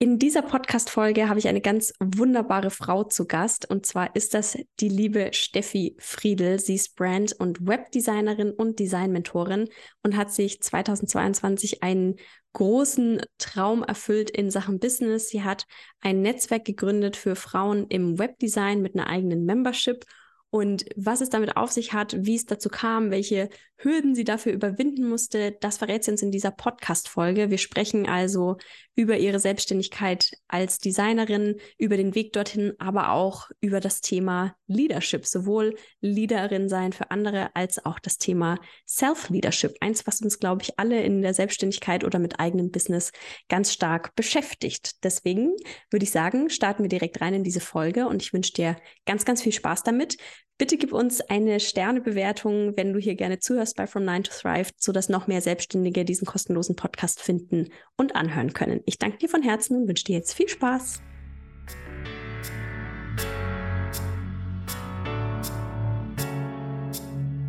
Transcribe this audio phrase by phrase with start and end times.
[0.00, 4.56] In dieser Podcast-Folge habe ich eine ganz wunderbare Frau zu Gast und zwar ist das
[4.78, 6.60] die liebe Steffi Friedel.
[6.60, 9.68] Sie ist Brand- und Webdesignerin und Designmentorin
[10.04, 12.14] und hat sich 2022 einen
[12.52, 15.30] großen Traum erfüllt in Sachen Business.
[15.30, 15.64] Sie hat
[16.00, 20.04] ein Netzwerk gegründet für Frauen im Webdesign mit einer eigenen Membership
[20.50, 24.52] und was es damit auf sich hat, wie es dazu kam, welche Hürden sie dafür
[24.52, 27.50] überwinden musste, das verrät sie uns in dieser Podcast-Folge.
[27.50, 28.56] Wir sprechen also
[28.96, 35.24] über ihre Selbstständigkeit als Designerin, über den Weg dorthin, aber auch über das Thema Leadership,
[35.24, 39.76] sowohl Leaderin sein für andere als auch das Thema Self-Leadership.
[39.80, 43.12] Eins, was uns, glaube ich, alle in der Selbstständigkeit oder mit eigenem Business
[43.48, 45.04] ganz stark beschäftigt.
[45.04, 45.54] Deswegen
[45.90, 48.76] würde ich sagen, starten wir direkt rein in diese Folge und ich wünsche dir
[49.06, 50.16] ganz, ganz viel Spaß damit.
[50.58, 54.70] Bitte gib uns eine Sternebewertung, wenn du hier gerne zuhörst bei From Nine to Thrive,
[54.76, 58.80] sodass noch mehr Selbstständige diesen kostenlosen Podcast finden und anhören können.
[58.84, 61.00] Ich danke dir von Herzen und wünsche dir jetzt viel Spaß.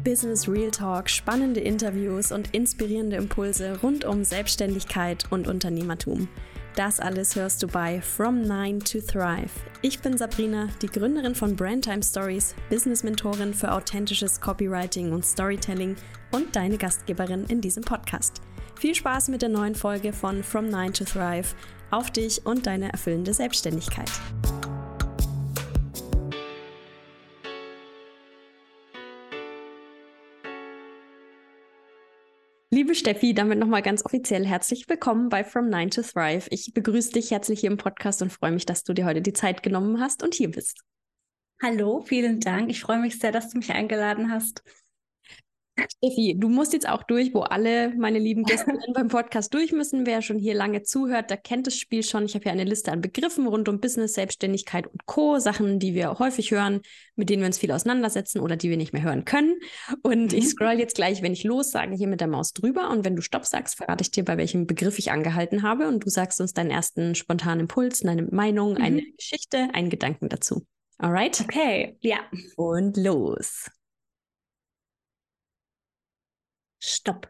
[0.04, 6.28] Business Real Talk, spannende Interviews und inspirierende Impulse rund um Selbstständigkeit und Unternehmertum.
[6.76, 9.50] Das alles hörst du bei From Nine to Thrive.
[9.82, 15.96] Ich bin Sabrina, die Gründerin von Brandtime Stories, Business-Mentorin für authentisches Copywriting und Storytelling
[16.32, 18.42] und deine Gastgeberin in diesem Podcast.
[18.80, 21.54] Viel Spaß mit der neuen Folge von From Nine to Thrive
[21.92, 24.12] auf dich und deine erfüllende Selbstständigkeit.
[32.80, 36.48] Liebe Steffi, damit nochmal ganz offiziell herzlich willkommen bei From Nine to Thrive.
[36.50, 39.34] Ich begrüße dich herzlich hier im Podcast und freue mich, dass du dir heute die
[39.34, 40.80] Zeit genommen hast und hier bist.
[41.62, 42.70] Hallo, vielen Dank.
[42.70, 44.64] Ich freue mich sehr, dass du mich eingeladen hast.
[45.88, 50.06] Steffi, du musst jetzt auch durch, wo alle meine lieben Gäste beim Podcast durch müssen.
[50.06, 52.26] Wer schon hier lange zuhört, der kennt das Spiel schon.
[52.26, 55.40] Ich habe hier eine Liste an Begriffen rund um Business, Selbstständigkeit und Co.
[55.40, 56.82] Sachen, die wir häufig hören,
[57.16, 59.60] mit denen wir uns viel auseinandersetzen oder die wir nicht mehr hören können.
[60.02, 60.38] Und mhm.
[60.38, 62.90] ich scroll jetzt gleich, wenn ich los sage, hier mit der Maus drüber.
[62.90, 65.88] Und wenn du Stopp sagst, verrate ich dir, bei welchem Begriff ich angehalten habe.
[65.88, 68.82] Und du sagst uns deinen ersten spontanen Impuls, deine Meinung, mhm.
[68.82, 70.66] eine Geschichte, einen Gedanken dazu.
[70.98, 71.40] Alright?
[71.42, 72.18] Okay, ja.
[72.58, 73.70] Und los.
[76.90, 77.30] Stopp.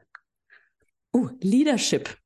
[1.12, 2.18] Oh, Leadership.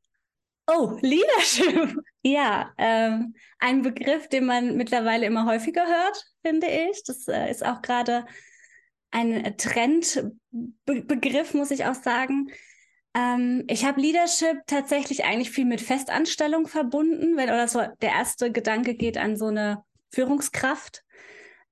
[0.68, 1.96] Oh, Leadership.
[2.26, 7.04] Ja, ähm, ein Begriff, den man mittlerweile immer häufiger hört, finde ich.
[7.04, 8.26] Das äh, ist auch gerade
[9.12, 12.50] ein Trendbegriff, muss ich auch sagen.
[13.14, 18.54] Ähm, ich habe Leadership tatsächlich eigentlich viel mit Festanstellung verbunden, wenn oder so der erste
[18.54, 19.84] Gedanke geht an so eine
[20.14, 21.04] Führungskraft.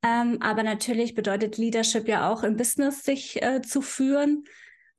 [0.03, 4.43] Ähm, aber natürlich bedeutet Leadership ja auch im Business sich äh, zu führen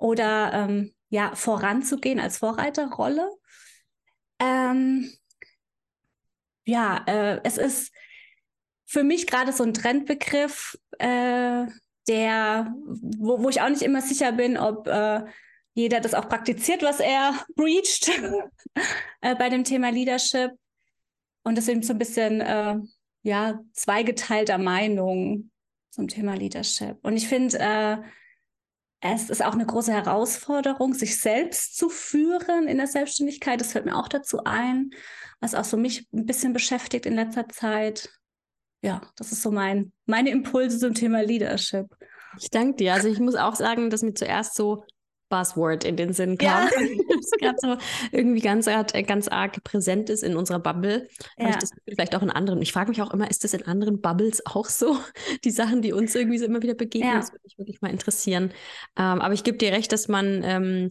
[0.02, 3.30] oder ähm, ja, voranzugehen als Vorreiterrolle.
[4.40, 5.12] Ähm,
[6.64, 7.92] ja, äh, es ist
[8.84, 11.66] für mich gerade so ein Trendbegriff, äh,
[12.08, 15.20] der, wo, wo ich auch nicht immer sicher bin, ob äh,
[15.74, 18.10] jeder das auch praktiziert, was er preacht
[19.20, 20.50] äh, bei dem Thema Leadership.
[21.44, 22.76] Und deswegen so ein bisschen, äh,
[23.22, 25.50] ja, zweigeteilter Meinung
[25.90, 26.98] zum Thema Leadership.
[27.02, 27.98] Und ich finde, äh,
[29.04, 33.60] es ist auch eine große Herausforderung, sich selbst zu führen in der Selbstständigkeit.
[33.60, 34.90] Das fällt mir auch dazu ein,
[35.40, 38.10] was auch so mich ein bisschen beschäftigt in letzter Zeit.
[38.80, 41.86] Ja, das ist so mein, meine Impulse zum Thema Leadership.
[42.40, 42.94] Ich danke dir.
[42.94, 44.84] Also ich muss auch sagen, dass mir zuerst so
[45.32, 46.68] Buzzword in den Sinn kam.
[46.68, 46.70] Ja.
[47.08, 47.76] das gerade so
[48.12, 51.08] irgendwie ganz, äh, ganz arg präsent ist in unserer Bubble.
[51.38, 51.58] Ja.
[51.88, 52.60] Vielleicht auch in anderen.
[52.60, 54.98] Ich frage mich auch immer, ist das in anderen Bubbles auch so?
[55.44, 57.18] Die Sachen, die uns irgendwie so immer wieder begegnen, ja.
[57.18, 58.52] das würde mich wirklich mal interessieren.
[58.98, 60.88] Ähm, aber ich gebe dir recht, dass man ähm,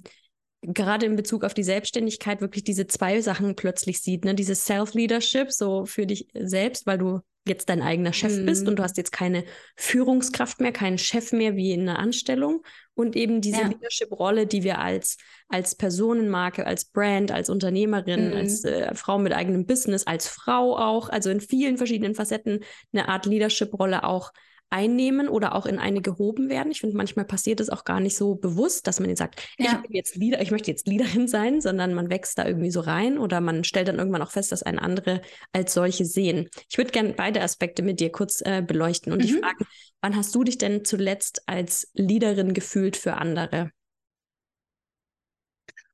[0.63, 4.33] gerade in Bezug auf die Selbstständigkeit wirklich diese zwei Sachen plötzlich sieht, ne?
[4.33, 8.45] Dieses Self-Leadership, so für dich selbst, weil du jetzt dein eigener Chef mhm.
[8.45, 9.43] bist und du hast jetzt keine
[9.75, 12.61] Führungskraft mehr, keinen Chef mehr wie in einer Anstellung
[13.01, 13.67] und eben diese ja.
[13.67, 15.17] Leadership-Rolle, die wir als,
[15.49, 18.35] als Personenmarke, als Brand, als Unternehmerin, mhm.
[18.37, 22.63] als äh, Frau mit eigenem Business, als Frau auch, also in vielen verschiedenen Facetten
[22.93, 24.31] eine Art Leadership-Rolle auch
[24.71, 26.71] einnehmen oder auch in eine gehoben werden.
[26.71, 29.73] Ich finde, manchmal passiert es auch gar nicht so bewusst, dass man jetzt sagt, ja.
[29.73, 32.79] ich bin jetzt Leader, ich möchte jetzt Leaderin sein, sondern man wächst da irgendwie so
[32.79, 35.21] rein oder man stellt dann irgendwann auch fest, dass ein andere
[35.51, 36.49] als solche sehen.
[36.69, 39.23] Ich würde gerne beide Aspekte mit dir kurz äh, beleuchten und mhm.
[39.23, 39.65] dich fragen,
[40.01, 43.71] wann hast du dich denn zuletzt als Leaderin gefühlt für andere?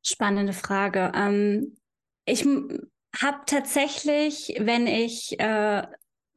[0.04, 1.12] Spannende Frage.
[1.14, 1.78] Ähm,
[2.26, 5.84] ich habe tatsächlich, wenn ich äh,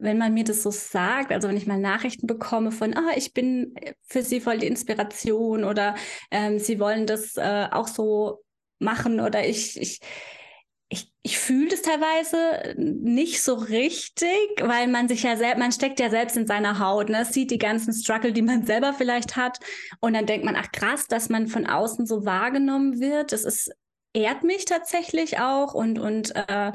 [0.01, 3.33] wenn man mir das so sagt, also wenn ich mal Nachrichten bekomme von, ah, ich
[3.33, 5.95] bin für Sie voll die Inspiration oder
[6.31, 8.43] ähm, Sie wollen das äh, auch so
[8.79, 9.99] machen oder ich, ich,
[10.91, 14.27] ich, ich fühle das teilweise nicht so richtig,
[14.59, 17.23] weil man sich ja selbst, man steckt ja selbst in seiner Haut, ne?
[17.23, 19.59] sieht die ganzen Struggle, die man selber vielleicht hat.
[20.01, 23.31] Und dann denkt man, ach krass, dass man von außen so wahrgenommen wird.
[23.31, 23.71] Das ist,
[24.11, 26.73] ehrt mich tatsächlich auch und, und äh,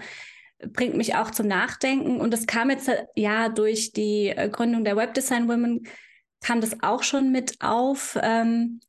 [0.66, 2.18] bringt mich auch zum Nachdenken.
[2.18, 5.86] Und das kam jetzt ja durch die äh, Gründung der Webdesign Women,
[6.40, 8.18] kam das auch schon mit auf.
[8.22, 8.80] Ähm,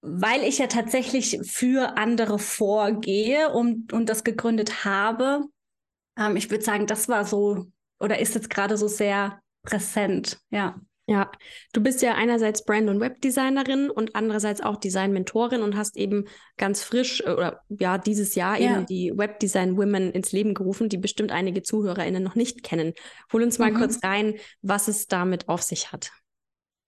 [0.00, 5.42] weil ich ja tatsächlich für andere vorgehe und, und das gegründet habe.
[6.18, 7.66] Ähm, ich würde sagen, das war so
[7.98, 10.80] oder ist jetzt gerade so sehr präsent, ja.
[11.08, 11.30] Ja,
[11.72, 16.24] du bist ja einerseits Brand- und Webdesignerin und andererseits auch Design-Mentorin und hast eben
[16.56, 18.72] ganz frisch äh, oder ja, dieses Jahr ja.
[18.72, 22.92] eben die Webdesign Women ins Leben gerufen, die bestimmt einige ZuhörerInnen noch nicht kennen.
[23.32, 23.76] Hol uns mal mhm.
[23.76, 26.10] kurz rein, was es damit auf sich hat.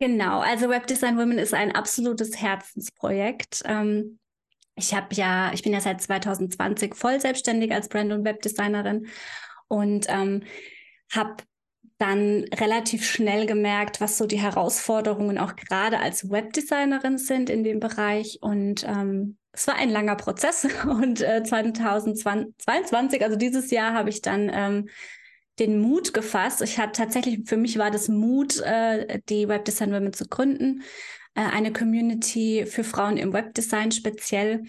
[0.01, 3.63] Genau, also Webdesign Women ist ein absolutes Herzensprojekt.
[3.65, 4.19] Ähm,
[4.77, 9.09] ich habe ja, ich bin ja seit 2020 voll selbstständig als Brand- und Webdesignerin
[9.67, 10.45] und ähm,
[11.13, 11.37] habe
[11.99, 17.81] dann relativ schnell gemerkt, was so die Herausforderungen auch gerade als Webdesignerin sind in dem
[17.81, 18.39] Bereich.
[18.41, 20.65] Und ähm, es war ein langer Prozess.
[20.85, 24.89] Und äh, 2022, also dieses Jahr, habe ich dann ähm,
[25.59, 26.63] den Mut gefasst.
[26.63, 30.83] Ich hatte tatsächlich, für mich war das Mut, äh, die Webdesign Women zu gründen.
[31.35, 34.65] Äh, eine Community für Frauen im Webdesign speziell.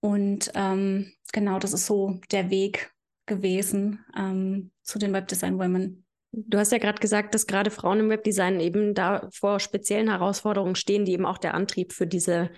[0.00, 2.92] Und ähm, genau, das ist so der Weg
[3.26, 6.04] gewesen ähm, zu den Webdesign Women.
[6.32, 10.74] Du hast ja gerade gesagt, dass gerade Frauen im Webdesign eben da vor speziellen Herausforderungen
[10.74, 12.50] stehen, die eben auch der Antrieb für diese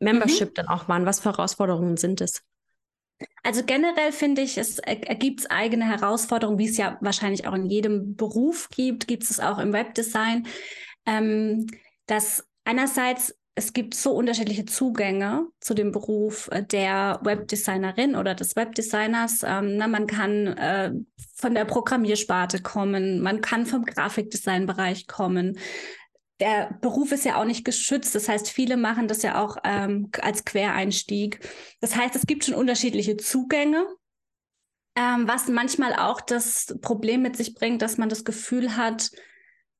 [0.00, 0.54] Membership mhm.
[0.54, 1.06] dann auch waren.
[1.06, 2.42] Was für Herausforderungen sind es?
[3.42, 8.14] Also generell finde ich, es ergibt eigene Herausforderungen, wie es ja wahrscheinlich auch in jedem
[8.16, 10.46] Beruf gibt, gibt es auch im Webdesign,
[11.06, 11.66] ähm,
[12.06, 18.56] dass einerseits es gibt so unterschiedliche Zugänge zu dem Beruf äh, der Webdesignerin oder des
[18.56, 19.42] Webdesigners.
[19.44, 20.92] Ähm, na, man kann äh,
[21.34, 25.58] von der Programmiersparte kommen, man kann vom Grafikdesignbereich kommen
[26.40, 28.14] der Beruf ist ja auch nicht geschützt.
[28.14, 31.40] Das heißt, viele machen das ja auch ähm, als Quereinstieg.
[31.80, 33.86] Das heißt, es gibt schon unterschiedliche Zugänge,
[34.96, 39.10] ähm, was manchmal auch das Problem mit sich bringt, dass man das Gefühl hat,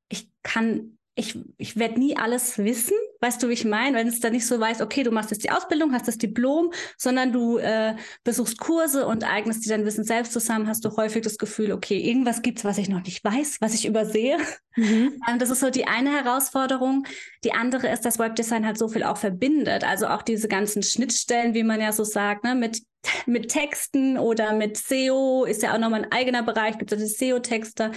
[0.08, 2.96] ich kann, ich, ich werde nie alles wissen.
[3.22, 3.96] Weißt du, wie ich meine?
[3.96, 6.72] Wenn es dann nicht so weiß, okay, du machst jetzt die Ausbildung, hast das Diplom,
[6.98, 11.22] sondern du äh, besuchst Kurse und eignest dir dein Wissen selbst zusammen, hast du häufig
[11.22, 14.38] das Gefühl, okay, irgendwas gibt es, was ich noch nicht weiß, was ich übersehe.
[14.76, 15.12] Mhm.
[15.28, 17.06] Ähm, das ist so die eine Herausforderung.
[17.44, 19.84] Die andere ist, dass Webdesign halt so viel auch verbindet.
[19.84, 22.82] Also auch diese ganzen Schnittstellen, wie man ja so sagt, ne, mit
[23.26, 27.92] mit Texten oder mit SEO ist ja auch nochmal ein eigener Bereich, gibt es SEO-Texte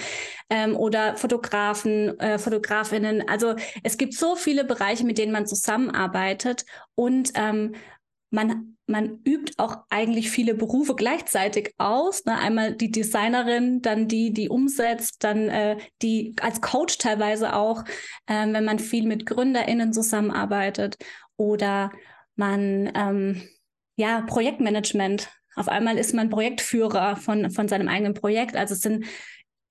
[0.49, 3.27] ähm, oder Fotografen, äh, Fotografinnen.
[3.27, 6.65] Also es gibt so viele Bereiche, mit denen man zusammenarbeitet
[6.95, 7.75] und ähm,
[8.29, 12.25] man, man übt auch eigentlich viele Berufe gleichzeitig aus.
[12.25, 12.37] Ne?
[12.37, 17.83] Einmal die Designerin, dann die, die umsetzt, dann äh, die als Coach teilweise auch,
[18.27, 20.97] äh, wenn man viel mit GründerInnen zusammenarbeitet
[21.37, 21.91] oder
[22.35, 23.41] man ähm,
[23.95, 25.29] ja, Projektmanagement.
[25.55, 28.55] Auf einmal ist man Projektführer von, von seinem eigenen Projekt.
[28.55, 29.05] Also es sind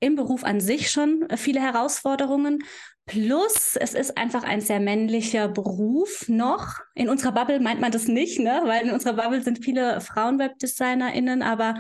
[0.01, 2.65] im Beruf an sich schon viele Herausforderungen.
[3.07, 6.81] Plus, es ist einfach ein sehr männlicher Beruf noch.
[6.95, 8.63] In unserer Bubble meint man das nicht, ne?
[8.65, 11.79] weil in unserer Bubble sind viele Frauen-WebdesignerInnen, aber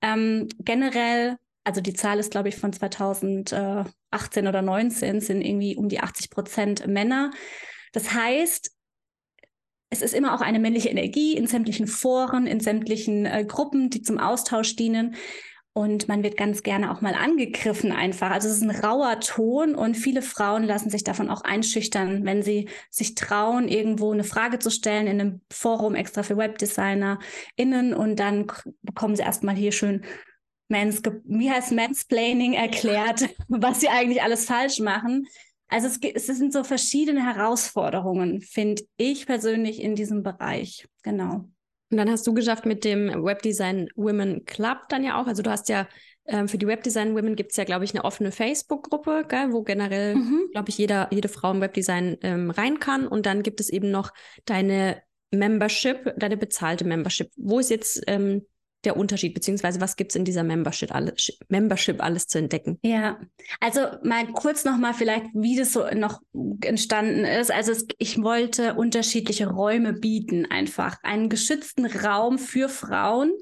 [0.00, 5.90] ähm, generell, also die Zahl ist, glaube ich, von 2018 oder 19, sind irgendwie um
[5.90, 7.32] die 80 Prozent Männer.
[7.92, 8.70] Das heißt,
[9.92, 14.00] es ist immer auch eine männliche Energie in sämtlichen Foren, in sämtlichen äh, Gruppen, die
[14.00, 15.16] zum Austausch dienen.
[15.74, 18.30] Und man wird ganz gerne auch mal angegriffen einfach.
[18.30, 22.42] Also es ist ein rauer Ton und viele Frauen lassen sich davon auch einschüchtern, wenn
[22.42, 28.16] sie sich trauen, irgendwo eine Frage zu stellen in einem Forum extra für WebdesignerInnen und
[28.16, 28.46] dann
[28.82, 30.04] bekommen sie erstmal hier schön
[30.68, 35.26] Mans, wie heißt Mansplaining erklärt, was sie eigentlich alles falsch machen.
[35.72, 35.98] Also es,
[36.28, 40.86] es sind so verschiedene Herausforderungen, finde ich persönlich in diesem Bereich.
[41.02, 41.48] Genau.
[41.90, 45.26] Und dann hast du geschafft mit dem Webdesign Women Club dann ja auch.
[45.26, 45.88] Also du hast ja
[46.26, 50.14] ähm, für die Webdesign Women gibt es ja, glaube ich, eine offene Facebook-Gruppe, wo generell,
[50.14, 50.48] mhm.
[50.52, 53.06] glaube ich, jeder, jede Frau im Webdesign ähm, rein kann.
[53.06, 54.12] Und dann gibt es eben noch
[54.44, 57.30] deine Membership, deine bezahlte Membership.
[57.36, 58.42] Wo ist jetzt ähm,
[58.84, 62.78] der Unterschied, beziehungsweise was gibt es in dieser Membership alles, Membership alles zu entdecken?
[62.82, 63.20] Ja,
[63.60, 66.20] also mal kurz nochmal vielleicht, wie das so noch
[66.62, 67.50] entstanden ist.
[67.50, 73.32] Also es, ich wollte unterschiedliche Räume bieten, einfach einen geschützten Raum für Frauen,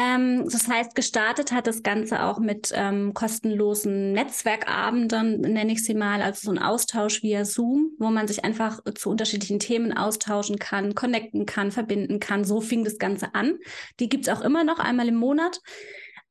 [0.00, 5.92] Ähm, das heißt, gestartet hat das Ganze auch mit ähm, kostenlosen Netzwerkabenden, nenne ich sie
[5.92, 10.58] mal, also so ein Austausch via Zoom, wo man sich einfach zu unterschiedlichen Themen austauschen
[10.58, 12.44] kann, connecten kann, verbinden kann.
[12.44, 13.58] So fing das Ganze an.
[13.98, 15.60] Die gibt es auch immer noch einmal im Monat.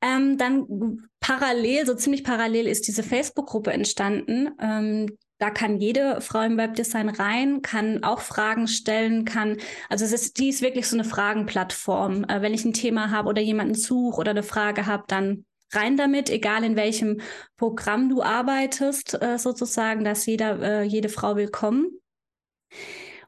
[0.01, 4.49] Ähm, dann parallel, so ziemlich parallel ist diese Facebook-Gruppe entstanden.
[4.59, 10.11] Ähm, da kann jede Frau im Webdesign rein, kann auch Fragen stellen, kann, also es
[10.11, 12.25] ist, die ist wirklich so eine Fragenplattform.
[12.25, 15.95] Äh, wenn ich ein Thema habe oder jemanden suche oder eine Frage habe, dann rein
[15.95, 17.21] damit, egal in welchem
[17.55, 21.87] Programm du arbeitest, äh, sozusagen, dass jeder, äh, jede Frau willkommen.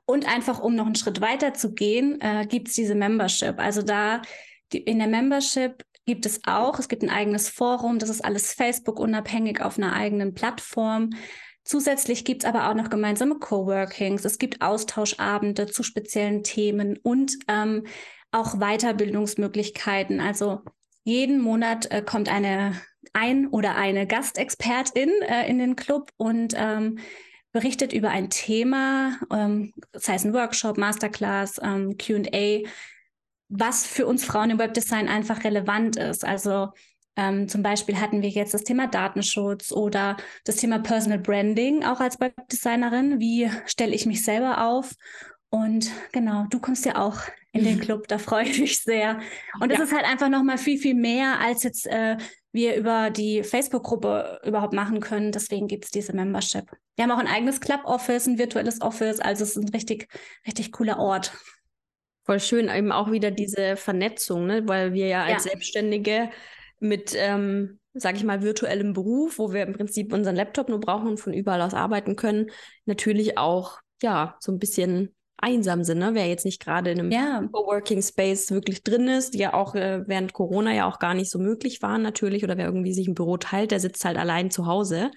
[0.05, 3.57] Und einfach, um noch einen Schritt weiter zu gehen, äh, gibt es diese Membership.
[3.59, 4.21] Also da
[4.73, 8.53] die, in der Membership gibt es auch, es gibt ein eigenes Forum, das ist alles
[8.53, 11.11] Facebook unabhängig auf einer eigenen Plattform.
[11.63, 17.37] Zusätzlich gibt es aber auch noch gemeinsame Coworkings, es gibt Austauschabende zu speziellen Themen und
[17.47, 17.85] ähm,
[18.31, 20.19] auch Weiterbildungsmöglichkeiten.
[20.21, 20.61] Also
[21.03, 22.81] jeden Monat äh, kommt eine
[23.13, 26.99] ein oder eine Gastexpertin äh, in den Club und ähm,
[27.51, 32.67] berichtet über ein Thema, ähm, das heißt ein Workshop, Masterclass, ähm, QA,
[33.49, 36.23] was für uns Frauen im Webdesign einfach relevant ist.
[36.23, 36.69] Also
[37.15, 41.99] ähm, zum Beispiel hatten wir jetzt das Thema Datenschutz oder das Thema Personal Branding auch
[41.99, 43.19] als Webdesignerin.
[43.19, 44.93] Wie stelle ich mich selber auf?
[45.49, 47.19] Und genau, du kommst ja auch
[47.51, 49.19] in den Club, da freue ich mich sehr.
[49.59, 49.83] Und das ja.
[49.85, 52.17] ist halt einfach nochmal viel, viel mehr, als jetzt äh,
[52.53, 55.33] wir über die Facebook-Gruppe überhaupt machen können.
[55.33, 56.71] Deswegen gibt es diese Membership.
[56.95, 60.07] Wir haben auch ein eigenes Club-Office, ein virtuelles Office, also es ist ein richtig,
[60.47, 61.33] richtig cooler Ort.
[62.23, 64.67] Voll schön, eben auch wieder diese Vernetzung, ne?
[64.67, 65.51] weil wir ja als ja.
[65.51, 66.29] Selbstständige
[66.81, 71.07] mit, ähm, sage ich mal, virtuellem Beruf, wo wir im Prinzip unseren Laptop nur brauchen
[71.07, 72.51] und von überall aus arbeiten können,
[72.85, 76.11] natürlich auch, ja, so ein bisschen einsam sind, ne?
[76.13, 77.43] wer jetzt nicht gerade in einem ja.
[77.51, 81.31] Coworking Space wirklich drin ist, die ja auch äh, während Corona ja auch gar nicht
[81.31, 84.51] so möglich waren natürlich, oder wer irgendwie sich ein Büro teilt, der sitzt halt allein
[84.51, 85.09] zu Hause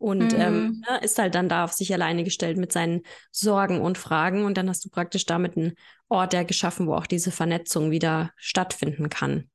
[0.00, 0.40] und mhm.
[0.40, 4.44] ähm, ne, ist halt dann da auf sich alleine gestellt mit seinen Sorgen und Fragen
[4.44, 5.74] und dann hast du praktisch damit einen
[6.08, 9.50] Ort der geschaffen, wo auch diese Vernetzung wieder stattfinden kann.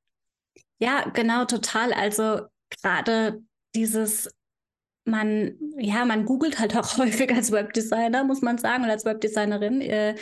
[0.79, 1.93] Ja, genau, total.
[1.93, 2.41] Also
[2.81, 3.41] gerade
[3.75, 4.29] dieses
[5.05, 9.81] man, ja, man googelt halt auch häufig als Webdesigner, muss man sagen, oder als Webdesignerin.
[9.81, 10.15] Äh,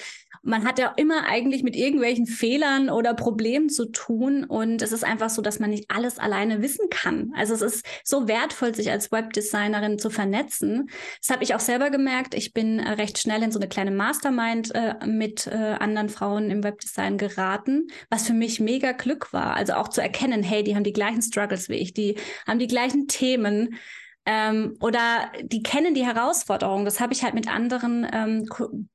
[0.46, 4.44] man hat ja immer eigentlich mit irgendwelchen Fehlern oder Problemen zu tun.
[4.44, 7.32] Und es ist einfach so, dass man nicht alles alleine wissen kann.
[7.38, 10.90] Also es ist so wertvoll, sich als Webdesignerin zu vernetzen.
[11.22, 12.34] Das habe ich auch selber gemerkt.
[12.34, 16.64] Ich bin äh, recht schnell in so eine kleine Mastermind äh, mit anderen Frauen im
[16.64, 19.56] Webdesign geraten, was für mich mega Glück war.
[19.56, 22.68] Also auch zu erkennen, hey, die haben die gleichen Struggles wie ich, die haben die
[22.68, 23.78] gleichen Themen.
[24.26, 26.86] Ähm, oder die kennen die Herausforderungen.
[26.86, 28.48] Das habe ich halt mit anderen ähm,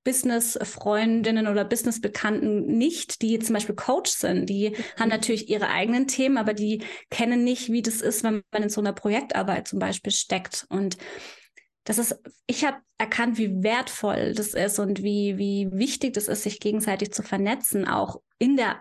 [0.05, 4.49] Business-Freundinnen oder Business-Bekannten nicht, die zum Beispiel Coach sind.
[4.49, 4.75] Die mhm.
[4.99, 8.69] haben natürlich ihre eigenen Themen, aber die kennen nicht, wie das ist, wenn man in
[8.71, 10.67] so einer Projektarbeit zum Beispiel steckt.
[10.71, 10.97] Und
[11.85, 16.43] das ist, ich habe erkannt, wie wertvoll das ist und wie, wie wichtig das ist,
[16.43, 18.81] sich gegenseitig zu vernetzen, auch in der,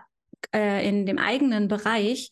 [0.54, 2.30] äh, in dem eigenen Bereich,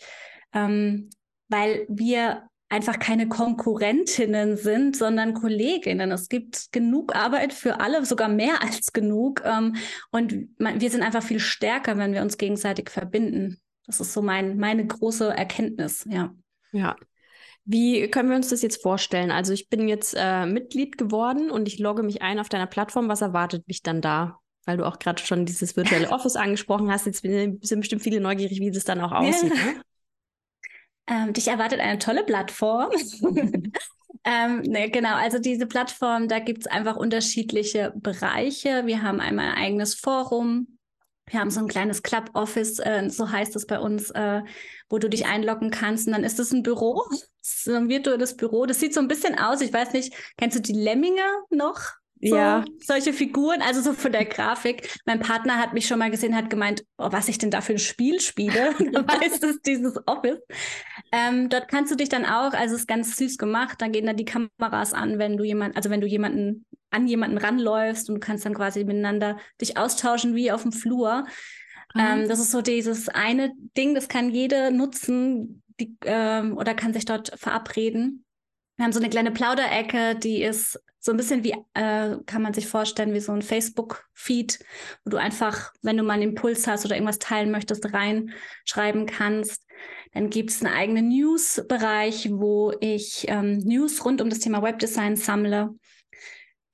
[0.55, 1.11] ähm,
[1.49, 6.11] weil wir einfach keine Konkurrentinnen sind, sondern Kolleginnen.
[6.11, 9.43] Es gibt genug Arbeit für alle, sogar mehr als genug.
[9.45, 9.77] Ähm,
[10.11, 13.61] und wir sind einfach viel stärker, wenn wir uns gegenseitig verbinden.
[13.87, 16.35] Das ist so mein, meine große Erkenntnis, ja.
[16.73, 16.97] Ja.
[17.65, 19.31] Wie können wir uns das jetzt vorstellen?
[19.31, 23.09] Also ich bin jetzt äh, Mitglied geworden und ich logge mich ein auf deiner Plattform.
[23.09, 24.39] Was erwartet mich dann da?
[24.65, 27.07] Weil du auch gerade schon dieses virtuelle Office angesprochen hast.
[27.07, 29.55] Jetzt sind bestimmt viele neugierig, wie das dann auch aussieht.
[29.55, 29.65] Ja.
[29.65, 29.81] Ne?
[31.09, 32.91] Ähm, dich erwartet eine tolle Plattform.
[34.25, 38.87] ähm, ne, genau, also diese Plattform, da gibt es einfach unterschiedliche Bereiche.
[38.87, 40.79] Wir haben einmal ein eigenes Forum.
[41.29, 44.43] Wir haben so ein kleines Club-Office, äh, so heißt es bei uns, äh,
[44.89, 46.07] wo du dich einloggen kannst.
[46.07, 47.05] Und dann ist es ein Büro,
[47.41, 48.67] so ein virtuelles Büro.
[48.67, 51.81] Das sieht so ein bisschen aus, ich weiß nicht, kennst du die Lemminge noch?
[52.21, 52.65] So, ja.
[52.79, 54.89] Solche Figuren, also so von der Grafik.
[55.05, 57.75] Mein Partner hat mich schon mal gesehen, hat gemeint, oh, was ich denn da für
[57.75, 58.75] ein Spiel spiele.
[58.93, 60.41] da weiß es dieses Office.
[61.13, 64.07] Ähm, dort kannst du dich dann auch, also es ist ganz süß gemacht, da gehen
[64.07, 68.15] dann die Kameras an, wenn du jemand, also wenn du jemanden an jemanden ranläufst und
[68.17, 71.27] du kannst dann quasi miteinander dich austauschen wie auf dem Flur.
[71.95, 72.01] Mhm.
[72.01, 76.95] Ähm, das ist so dieses eine Ding, das kann jede nutzen die, ähm, oder kann
[76.95, 78.25] sich dort verabreden.
[78.77, 82.53] Wir haben so eine kleine Plauderecke, die ist so ein bisschen wie, äh, kann man
[82.53, 84.59] sich vorstellen, wie so ein Facebook-Feed,
[85.05, 89.65] wo du einfach, wenn du mal einen Impuls hast oder irgendwas teilen möchtest, reinschreiben kannst.
[90.13, 95.15] Dann gibt es einen eigenen News-Bereich, wo ich ähm, News rund um das Thema Webdesign
[95.15, 95.77] sammle.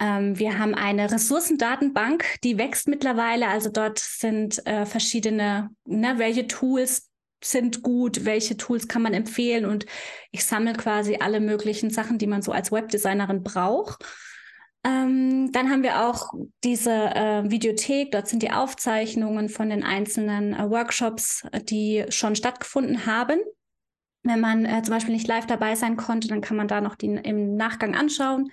[0.01, 3.49] Ähm, wir haben eine Ressourcendatenbank, die wächst mittlerweile.
[3.49, 7.12] Also dort sind äh, verschiedene, ne, welche Tools
[7.43, 9.87] sind gut, welche Tools kann man empfehlen und
[10.31, 14.05] ich sammle quasi alle möglichen Sachen, die man so als Webdesignerin braucht.
[14.85, 16.33] Ähm, dann haben wir auch
[16.65, 23.07] diese äh, Videothek, dort sind die Aufzeichnungen von den einzelnen äh, Workshops, die schon stattgefunden
[23.07, 23.39] haben.
[24.25, 26.97] Wenn man äh, zum Beispiel nicht live dabei sein konnte, dann kann man da noch
[26.97, 28.51] die im Nachgang anschauen.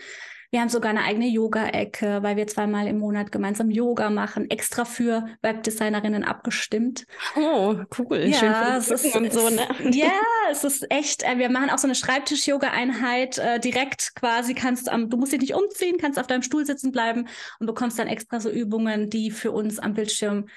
[0.52, 4.84] Wir haben sogar eine eigene Yoga-Ecke, weil wir zweimal im Monat gemeinsam Yoga machen, extra
[4.84, 7.06] für Webdesignerinnen abgestimmt.
[7.36, 8.26] Oh, cool.
[8.26, 9.68] Ja, Schön es ist, und so, ne?
[9.92, 10.12] ja,
[10.52, 15.10] es ist echt, äh, wir machen auch so eine Schreibtisch-Yoga-Einheit äh, direkt quasi, kannst am,
[15.10, 17.28] du musst dich nicht umziehen, kannst auf deinem Stuhl sitzen bleiben
[17.60, 20.48] und bekommst dann extra so Übungen, die für uns am Bildschirm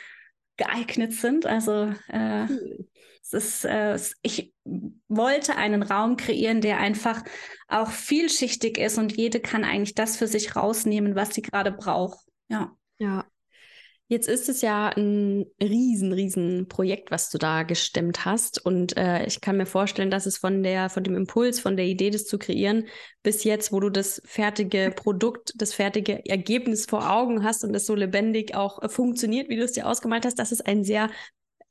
[0.62, 1.46] geeignet sind.
[1.46, 2.46] Also äh,
[3.22, 4.52] es ist, äh, ich
[5.08, 7.22] wollte einen Raum kreieren, der einfach
[7.68, 12.18] auch vielschichtig ist und jede kann eigentlich das für sich rausnehmen, was sie gerade braucht.
[12.48, 12.72] Ja.
[12.98, 13.24] Ja.
[14.12, 18.62] Jetzt ist es ja ein riesen, riesen Projekt, was du da gestemmt hast.
[18.62, 21.86] Und äh, ich kann mir vorstellen, dass es von der, von dem Impuls, von der
[21.86, 22.88] Idee, das zu kreieren,
[23.22, 27.86] bis jetzt, wo du das fertige Produkt, das fertige Ergebnis vor Augen hast und es
[27.86, 31.08] so lebendig auch äh, funktioniert, wie du es dir ausgemalt hast, dass es ein sehr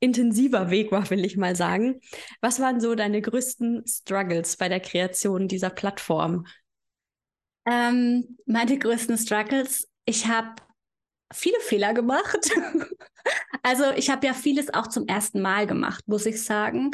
[0.00, 2.00] intensiver Weg war, will ich mal sagen.
[2.40, 6.46] Was waren so deine größten Struggles bei der Kreation dieser Plattform?
[7.70, 10.56] Ähm, meine größten Struggles, ich habe
[11.32, 12.50] viele Fehler gemacht.
[13.62, 16.90] also ich habe ja vieles auch zum ersten Mal gemacht, muss ich sagen.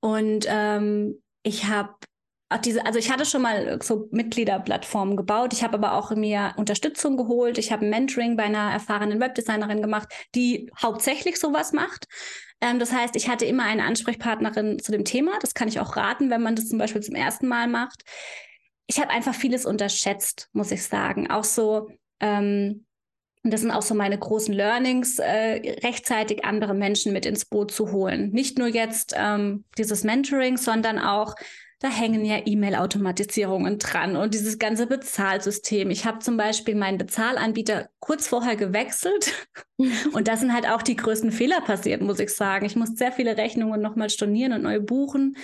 [0.00, 1.94] Und ähm, ich habe
[2.64, 5.52] diese, also ich hatte schon mal so Mitgliederplattformen gebaut.
[5.52, 7.58] Ich habe aber auch mir Unterstützung geholt.
[7.58, 12.06] Ich habe ein Mentoring bei einer erfahrenen Webdesignerin gemacht, die hauptsächlich sowas macht.
[12.60, 15.38] Ähm, das heißt, ich hatte immer eine Ansprechpartnerin zu dem Thema.
[15.40, 18.02] Das kann ich auch raten, wenn man das zum Beispiel zum ersten Mal macht.
[18.86, 21.30] Ich habe einfach vieles unterschätzt, muss ich sagen.
[21.30, 21.88] Auch so
[22.20, 22.86] ähm,
[23.44, 27.70] und das sind auch so meine großen Learnings, äh, rechtzeitig andere Menschen mit ins Boot
[27.70, 28.30] zu holen.
[28.30, 31.34] Nicht nur jetzt ähm, dieses Mentoring, sondern auch,
[31.80, 35.90] da hängen ja E-Mail-Automatisierungen dran und dieses ganze Bezahlsystem.
[35.90, 39.34] Ich habe zum Beispiel meinen Bezahlanbieter kurz vorher gewechselt
[40.14, 42.64] und da sind halt auch die größten Fehler passiert, muss ich sagen.
[42.64, 45.36] Ich muss sehr viele Rechnungen nochmal stornieren und neu buchen.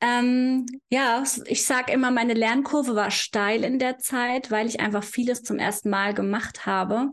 [0.00, 5.02] Ähm, ja, ich sage immer, meine Lernkurve war steil in der Zeit, weil ich einfach
[5.02, 7.12] vieles zum ersten Mal gemacht habe.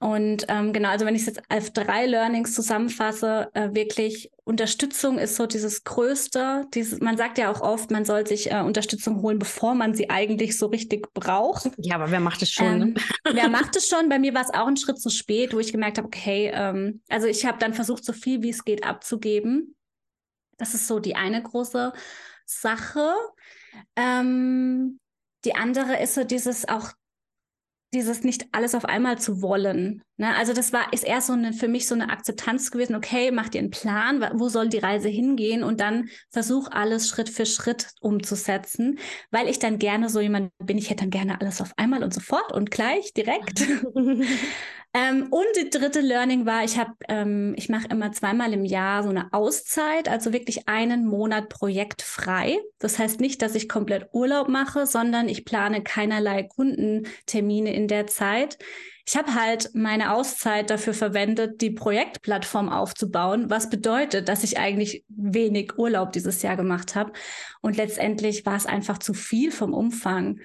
[0.00, 5.18] Und ähm, genau, also wenn ich es jetzt auf drei Learnings zusammenfasse, äh, wirklich Unterstützung
[5.18, 6.66] ist so dieses Größte.
[6.72, 10.08] Dieses, man sagt ja auch oft, man soll sich äh, Unterstützung holen, bevor man sie
[10.08, 11.70] eigentlich so richtig braucht.
[11.78, 12.66] Ja, aber wer macht es schon?
[12.66, 12.94] Ähm, ne?
[13.32, 14.08] wer macht es schon?
[14.08, 17.00] Bei mir war es auch ein Schritt zu spät, wo ich gemerkt habe, okay, ähm,
[17.08, 19.74] also ich habe dann versucht, so viel wie es geht abzugeben.
[20.58, 21.92] Das ist so die eine große
[22.44, 23.14] Sache.
[23.96, 25.00] Ähm,
[25.44, 26.92] die andere ist so dieses auch
[27.94, 30.02] dieses nicht alles auf einmal zu wollen.
[30.18, 30.34] Ne?
[30.36, 32.94] Also das war ist erst so eine, für mich so eine Akzeptanz gewesen.
[32.94, 37.30] Okay, mach dir einen Plan, wo soll die Reise hingehen und dann versuch alles Schritt
[37.30, 38.98] für Schritt umzusetzen,
[39.30, 40.76] weil ich dann gerne so jemand bin.
[40.76, 43.66] Ich hätte dann gerne alles auf einmal und sofort und gleich direkt.
[44.98, 49.04] Ähm, und die dritte Learning war, ich habe, ähm, ich mache immer zweimal im Jahr
[49.04, 52.58] so eine Auszeit, also wirklich einen Monat projektfrei.
[52.78, 58.08] Das heißt nicht, dass ich komplett Urlaub mache, sondern ich plane keinerlei Kundentermine in der
[58.08, 58.58] Zeit.
[59.06, 65.04] Ich habe halt meine Auszeit dafür verwendet, die Projektplattform aufzubauen, was bedeutet, dass ich eigentlich
[65.08, 67.12] wenig Urlaub dieses Jahr gemacht habe.
[67.60, 70.40] Und letztendlich war es einfach zu viel vom Umfang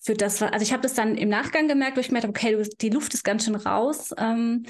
[0.00, 2.68] für das, also ich habe das dann im Nachgang gemerkt, wo ich gemerkt habe, okay,
[2.80, 4.14] die Luft ist ganz schön raus.
[4.16, 4.64] Ähm,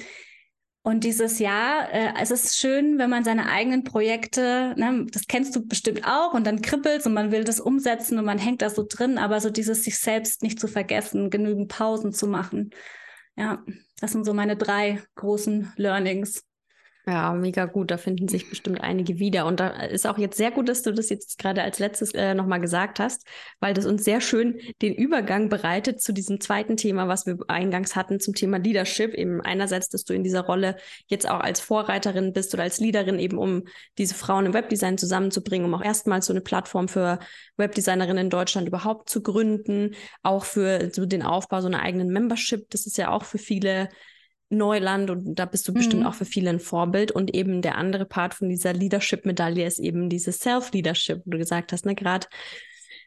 [0.83, 5.55] und dieses Jahr, äh, es ist schön, wenn man seine eigenen Projekte, ne, das kennst
[5.55, 8.69] du bestimmt auch, und dann kribbelt und man will das umsetzen und man hängt da
[8.69, 12.71] so drin, aber so dieses sich selbst nicht zu vergessen, genügend Pausen zu machen.
[13.35, 13.63] Ja,
[13.99, 16.43] das sind so meine drei großen Learnings.
[17.07, 17.89] Ja, mega gut.
[17.89, 19.47] Da finden sich bestimmt einige wieder.
[19.47, 22.35] Und da ist auch jetzt sehr gut, dass du das jetzt gerade als letztes äh,
[22.35, 23.25] nochmal gesagt hast,
[23.59, 27.95] weil das uns sehr schön den Übergang bereitet zu diesem zweiten Thema, was wir eingangs
[27.95, 29.15] hatten, zum Thema Leadership.
[29.15, 33.17] Eben einerseits, dass du in dieser Rolle jetzt auch als Vorreiterin bist oder als Leaderin,
[33.17, 33.63] eben um
[33.97, 37.17] diese Frauen im Webdesign zusammenzubringen, um auch erstmals so eine Plattform für
[37.57, 42.69] Webdesignerinnen in Deutschland überhaupt zu gründen, auch für so den Aufbau so einer eigenen Membership.
[42.69, 43.89] Das ist ja auch für viele
[44.51, 46.07] Neuland und da bist du bestimmt mhm.
[46.07, 47.11] auch für viele ein Vorbild.
[47.11, 51.71] Und eben der andere Part von dieser Leadership-Medaille ist eben dieses Self-Leadership, wo du gesagt
[51.71, 52.27] hast, ne, gerade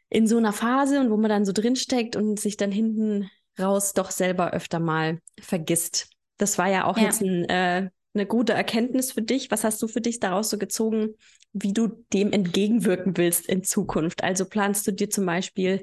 [0.08, 3.92] in so einer Phase und wo man dann so drinsteckt und sich dann hinten raus
[3.92, 6.08] doch selber öfter mal vergisst.
[6.38, 7.04] Das war ja auch ja.
[7.04, 9.50] jetzt ein, äh, eine gute Erkenntnis für dich.
[9.50, 11.14] Was hast du für dich daraus so gezogen,
[11.52, 14.22] wie du dem entgegenwirken willst in Zukunft?
[14.22, 15.82] Also planst du dir zum Beispiel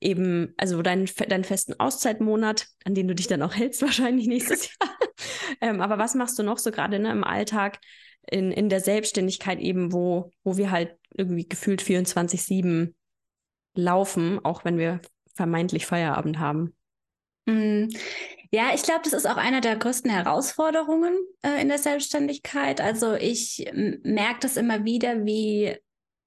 [0.00, 4.66] eben, also deinen, deinen festen Auszeitmonat, an den du dich dann auch hältst, wahrscheinlich nächstes
[4.80, 4.98] Jahr.
[5.60, 7.78] ähm, aber was machst du noch so gerade ne, im Alltag,
[8.30, 12.94] in, in der Selbstständigkeit eben, wo, wo wir halt irgendwie gefühlt 24-7
[13.74, 15.00] laufen, auch wenn wir
[15.34, 16.74] vermeintlich Feierabend haben.
[17.46, 17.88] Mm.
[18.50, 22.80] Ja, ich glaube, das ist auch einer der größten Herausforderungen äh, in der Selbstständigkeit.
[22.80, 25.76] Also ich merke das immer wieder, wie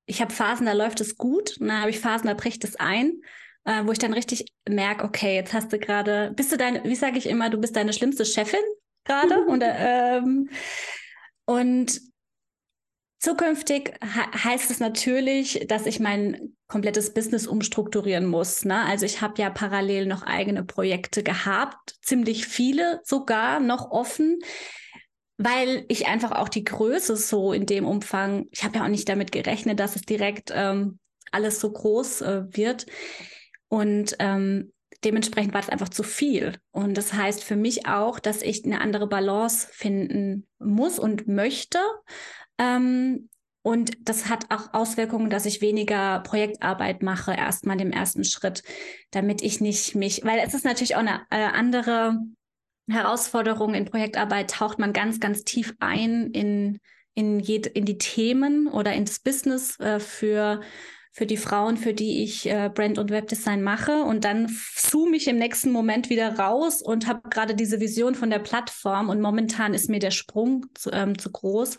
[0.05, 2.75] ich habe Phasen, da läuft es gut, und dann habe ich Phasen, da bricht es
[2.75, 3.21] ein,
[3.65, 6.95] äh, wo ich dann richtig merke, okay, jetzt hast du gerade, bist du deine, wie
[6.95, 8.61] sage ich immer, du bist deine schlimmste Chefin
[9.05, 10.49] gerade und, ähm,
[11.45, 12.11] und
[13.21, 18.65] Zukünftig heißt es natürlich, dass ich mein komplettes Business umstrukturieren muss.
[18.65, 18.83] Ne?
[18.83, 24.39] Also ich habe ja parallel noch eigene Projekte gehabt, ziemlich viele sogar noch offen,
[25.37, 29.07] weil ich einfach auch die Größe so in dem Umfang, ich habe ja auch nicht
[29.07, 30.97] damit gerechnet, dass es direkt ähm,
[31.31, 32.87] alles so groß äh, wird.
[33.71, 34.73] Und ähm,
[35.05, 36.57] dementsprechend war das einfach zu viel.
[36.71, 41.79] Und das heißt für mich auch, dass ich eine andere Balance finden muss und möchte.
[42.57, 43.29] Ähm,
[43.63, 48.61] und das hat auch Auswirkungen, dass ich weniger Projektarbeit mache, erstmal im ersten Schritt,
[49.11, 52.17] damit ich nicht mich, weil es ist natürlich auch eine äh, andere
[52.89, 56.79] Herausforderung in Projektarbeit, taucht man ganz, ganz tief ein in,
[57.13, 60.59] in, jed, in die Themen oder ins Business äh, für
[61.13, 64.03] für die Frauen, für die ich äh, Brand- und Webdesign mache.
[64.03, 68.29] Und dann zoome ich im nächsten Moment wieder raus und habe gerade diese Vision von
[68.29, 69.09] der Plattform.
[69.09, 71.77] Und momentan ist mir der Sprung zu, ähm, zu groß.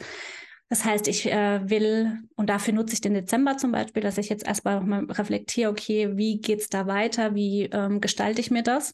[0.69, 4.29] Das heißt, ich äh, will, und dafür nutze ich den Dezember zum Beispiel, dass ich
[4.29, 7.35] jetzt erstmal nochmal reflektiere, okay, wie geht es da weiter?
[7.35, 8.93] Wie ähm, gestalte ich mir das?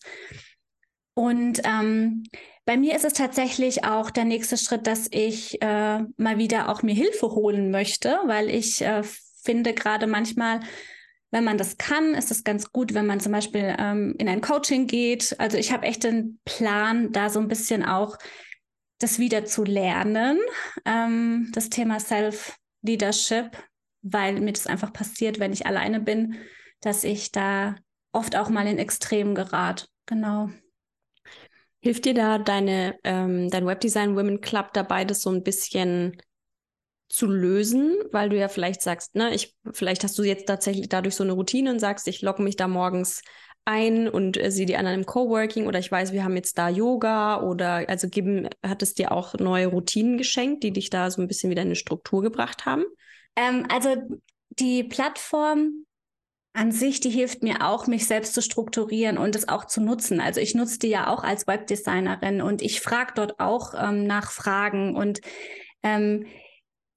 [1.14, 2.24] Und ähm,
[2.64, 6.82] bei mir ist es tatsächlich auch der nächste Schritt, dass ich äh, mal wieder auch
[6.82, 9.02] mir Hilfe holen möchte, weil ich äh,
[9.48, 10.60] finde gerade manchmal,
[11.30, 14.42] wenn man das kann, ist es ganz gut, wenn man zum Beispiel ähm, in ein
[14.42, 15.34] Coaching geht.
[15.40, 18.18] Also ich habe echt den Plan, da so ein bisschen auch
[18.98, 20.38] das wieder zu lernen,
[20.84, 23.56] ähm, das Thema Self-Leadership,
[24.02, 26.34] weil mir das einfach passiert, wenn ich alleine bin,
[26.82, 27.76] dass ich da
[28.12, 29.86] oft auch mal in Extremen gerate.
[30.04, 30.50] Genau.
[31.80, 36.20] Hilft dir da deine, ähm, dein Webdesign Women Club dabei, das so ein bisschen
[37.08, 41.14] zu lösen, weil du ja vielleicht sagst, ne, ich, vielleicht hast du jetzt tatsächlich dadurch
[41.14, 43.22] so eine Routine und sagst, ich logge mich da morgens
[43.64, 46.68] ein und äh, sehe die anderen im Coworking oder ich weiß, wir haben jetzt da
[46.68, 51.20] Yoga oder also geben, hat es dir auch neue Routinen geschenkt, die dich da so
[51.20, 52.84] ein bisschen wieder in eine Struktur gebracht haben?
[53.36, 53.94] Ähm, also
[54.50, 55.84] die Plattform
[56.54, 60.20] an sich, die hilft mir auch, mich selbst zu strukturieren und es auch zu nutzen.
[60.20, 64.30] Also ich nutze die ja auch als Webdesignerin und ich frage dort auch ähm, nach
[64.30, 65.20] Fragen und
[65.82, 66.26] ähm,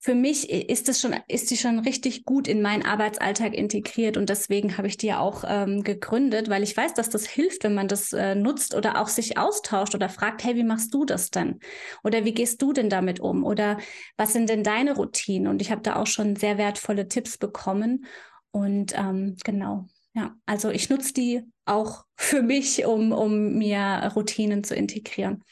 [0.04, 4.30] für mich ist es schon, ist die schon richtig gut in meinen Arbeitsalltag integriert und
[4.30, 7.76] deswegen habe ich die ja auch ähm, gegründet, weil ich weiß, dass das hilft, wenn
[7.76, 11.30] man das äh, nutzt oder auch sich austauscht oder fragt, hey, wie machst du das
[11.30, 11.60] denn?
[12.04, 13.44] Oder wie gehst du denn damit um?
[13.44, 13.78] Oder
[14.18, 15.48] was sind denn deine Routinen?
[15.48, 18.06] Und ich habe da auch schon sehr wertvolle Tipps bekommen
[18.50, 19.86] und ähm, genau.
[20.14, 25.44] Ja, also ich nutze die auch für mich, um, um mir Routinen zu integrieren.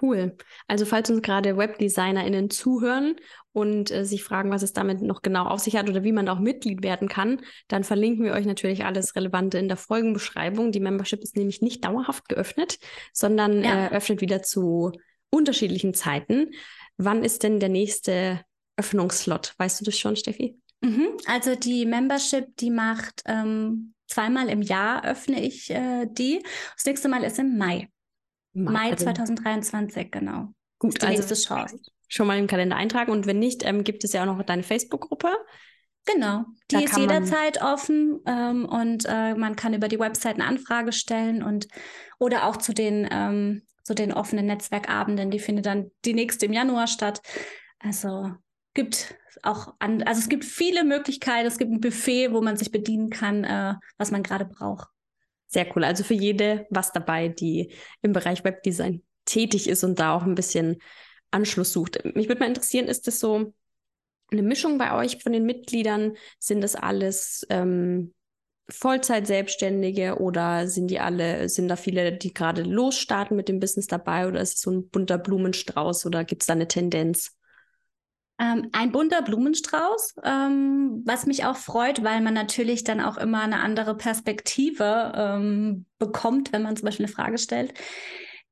[0.00, 0.36] Cool.
[0.68, 3.16] Also falls uns gerade WebdesignerInnen zuhören
[3.52, 6.28] und äh, sich fragen, was es damit noch genau auf sich hat oder wie man
[6.28, 10.70] auch Mitglied werden kann, dann verlinken wir euch natürlich alles Relevante in der Folgenbeschreibung.
[10.70, 12.78] Die Membership ist nämlich nicht dauerhaft geöffnet,
[13.12, 13.86] sondern ja.
[13.86, 14.92] äh, öffnet wieder zu
[15.30, 16.52] unterschiedlichen Zeiten.
[16.96, 18.40] Wann ist denn der nächste
[18.76, 19.54] Öffnungsslot?
[19.58, 20.58] Weißt du das schon, Steffi?
[20.82, 21.08] Mhm.
[21.26, 26.42] Also die Membership, die macht ähm, zweimal im Jahr öffne ich äh, die.
[26.76, 27.88] Das nächste Mal ist im Mai.
[28.52, 30.48] Mai, Mai 2023, genau.
[30.78, 31.78] Gut, also Chance.
[32.08, 33.12] schon mal im Kalender eintragen.
[33.12, 35.28] Und wenn nicht, ähm, gibt es ja auch noch deine Facebook-Gruppe.
[36.06, 40.46] Genau, die da ist jederzeit offen ähm, und äh, man kann über die Website eine
[40.46, 41.68] Anfrage stellen und
[42.18, 46.54] oder auch zu den, ähm, zu den offenen Netzwerkabenden, die findet dann die nächste im
[46.54, 47.20] Januar statt.
[47.78, 48.30] Also
[48.72, 52.70] gibt auch an, also es gibt viele Möglichkeiten, es gibt ein Buffet, wo man sich
[52.70, 54.88] bedienen kann, äh, was man gerade braucht.
[55.50, 55.84] Sehr cool.
[55.84, 60.36] Also für jede was dabei, die im Bereich Webdesign tätig ist und da auch ein
[60.36, 60.80] bisschen
[61.32, 62.04] Anschluss sucht.
[62.14, 63.52] Mich würde mal interessieren, ist das so
[64.30, 66.16] eine Mischung bei euch von den Mitgliedern?
[66.38, 68.14] Sind das alles ähm,
[68.68, 74.28] Vollzeit-Selbstständige oder sind die alle, sind da viele, die gerade losstarten mit dem Business dabei
[74.28, 77.36] oder ist es so ein bunter Blumenstrauß oder gibt es da eine Tendenz?
[78.40, 83.42] Ähm, ein bunter Blumenstrauß, ähm, was mich auch freut, weil man natürlich dann auch immer
[83.42, 87.74] eine andere Perspektive ähm, bekommt, wenn man zum Beispiel eine Frage stellt.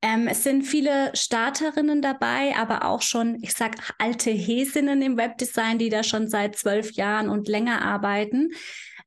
[0.03, 5.79] Ähm, es sind viele Starterinnen dabei, aber auch schon, ich sag, alte Häsinnen im Webdesign,
[5.79, 8.51] die da schon seit zwölf Jahren und länger arbeiten.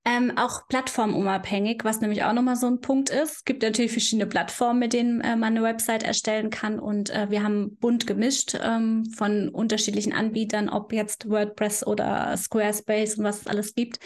[0.04, 3.36] Ähm, auch plattformunabhängig, was nämlich auch nochmal so ein Punkt ist.
[3.36, 6.80] Es gibt natürlich verschiedene Plattformen, mit denen äh, man eine Website erstellen kann.
[6.80, 13.18] Und äh, wir haben bunt gemischt ähm, von unterschiedlichen Anbietern, ob jetzt WordPress oder Squarespace
[13.18, 14.00] und was es alles gibt.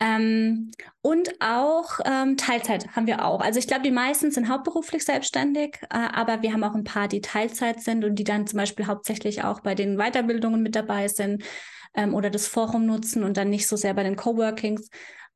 [0.00, 3.40] Ähm, und auch ähm, Teilzeit haben wir auch.
[3.40, 7.06] Also ich glaube, die meisten sind hauptberuflich selbstständig, äh, aber wir haben auch ein paar,
[7.06, 11.06] die Teilzeit sind und die dann zum Beispiel hauptsächlich auch bei den Weiterbildungen mit dabei
[11.06, 11.44] sind
[11.94, 14.88] ähm, oder das Forum nutzen und dann nicht so sehr bei den Coworkings.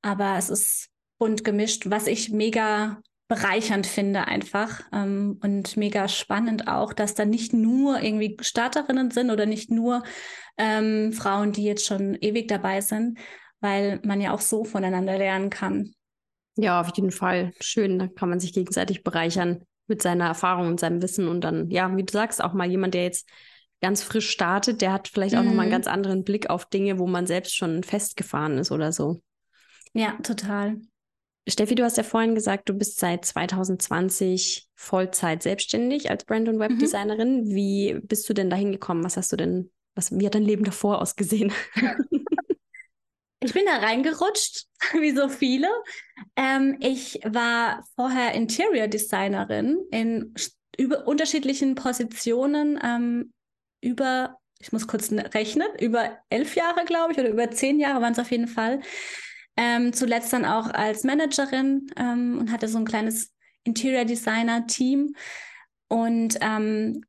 [0.03, 0.89] Aber es ist
[1.19, 7.25] bunt gemischt, was ich mega bereichernd finde einfach ähm, und mega spannend auch, dass da
[7.25, 10.05] nicht nur irgendwie Starterinnen sind oder nicht nur
[10.59, 13.19] ähm, Frauen, die jetzt schon ewig dabei sind,
[13.61, 15.93] weil man ja auch so voneinander lernen kann.
[16.57, 17.53] Ja, auf jeden Fall.
[17.61, 21.71] Schön, da kann man sich gegenseitig bereichern mit seiner Erfahrung und seinem Wissen und dann,
[21.71, 23.29] ja, wie du sagst, auch mal jemand, der jetzt
[23.81, 25.49] ganz frisch startet, der hat vielleicht auch mhm.
[25.49, 29.21] nochmal einen ganz anderen Blick auf Dinge, wo man selbst schon festgefahren ist oder so.
[29.93, 30.77] Ja, total.
[31.49, 36.57] Steffi, du hast ja vorhin gesagt, du bist seit 2020 Vollzeit selbstständig als Brand- und
[36.57, 36.61] mhm.
[36.61, 37.45] Webdesignerin.
[37.45, 37.55] Mhm.
[37.55, 39.05] Wie bist du denn dahin gekommen?
[39.05, 41.53] Was hast du denn, was, wie hat dein Leben davor ausgesehen?
[43.47, 44.65] Ich bin da reingerutscht,
[45.01, 45.69] wie so viele.
[46.35, 50.35] Ähm, ich war vorher Interior Designerin in
[50.79, 53.33] über unterschiedlichen Positionen ähm,
[53.81, 58.13] über, ich muss kurz rechnen, über elf Jahre, glaube ich, oder über zehn Jahre waren
[58.13, 58.81] es auf jeden Fall.
[59.57, 63.33] Ähm, zuletzt dann auch als Managerin ähm, und hatte so ein kleines
[63.65, 65.15] Interior Designer Team.
[65.89, 67.05] Und ähm,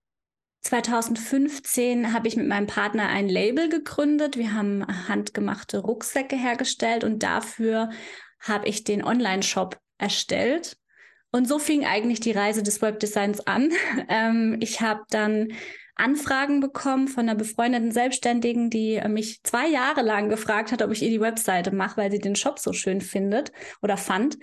[0.62, 4.38] 2015 habe ich mit meinem Partner ein Label gegründet.
[4.38, 7.90] Wir haben handgemachte Rucksäcke hergestellt und dafür
[8.40, 10.78] habe ich den Online-Shop erstellt.
[11.32, 13.72] Und so fing eigentlich die Reise des Webdesigns an.
[14.10, 15.50] Ähm, ich habe dann
[15.98, 21.02] Anfragen bekommen von einer befreundeten Selbstständigen, die mich zwei Jahre lang gefragt hat, ob ich
[21.02, 24.38] ihr die Webseite mache, weil sie den Shop so schön findet oder fand